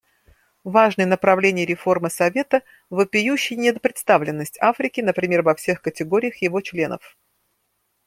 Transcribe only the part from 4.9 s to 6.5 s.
например, во всех категориях